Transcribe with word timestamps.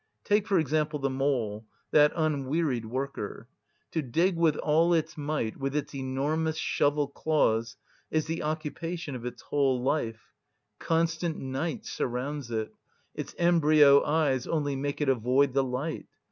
Take, 0.23 0.47
for 0.47 0.57
example, 0.57 0.97
the 0.97 1.11
mole, 1.11 1.67
that 1.91 2.11
unwearied 2.15 2.85
worker. 2.87 3.47
To 3.91 4.01
dig 4.01 4.35
with 4.35 4.55
all 4.55 4.95
its 4.95 5.15
might 5.15 5.57
with 5.57 5.75
its 5.75 5.93
enormous 5.93 6.57
shovel 6.57 7.07
claws 7.07 7.77
is 8.09 8.25
the 8.25 8.41
occupation 8.41 9.13
of 9.13 9.27
its 9.27 9.43
whole 9.43 9.79
life; 9.83 10.33
constant 10.79 11.37
night 11.37 11.85
surrounds 11.85 12.49
it; 12.49 12.73
its 13.13 13.35
embryo 13.37 14.03
eyes 14.03 14.47
only 14.47 14.75
make 14.75 15.01
it 15.01 15.07
avoid 15.07 15.53
the 15.53 15.63
light. 15.63 16.07